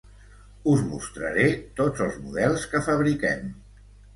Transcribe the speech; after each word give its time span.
Us 0.71 0.81
mostraré 0.93 1.45
tots 1.81 2.03
els 2.07 2.17
models 2.25 2.67
que 2.73 2.85
fabriquem. 2.89 3.49